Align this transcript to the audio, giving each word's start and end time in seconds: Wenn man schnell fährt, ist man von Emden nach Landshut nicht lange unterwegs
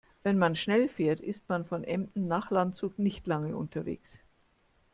Wenn 0.23 0.39
man 0.39 0.55
schnell 0.55 0.89
fährt, 0.89 1.19
ist 1.19 1.47
man 1.47 1.63
von 1.63 1.83
Emden 1.83 2.27
nach 2.27 2.49
Landshut 2.49 2.97
nicht 2.97 3.27
lange 3.27 3.55
unterwegs 3.55 4.17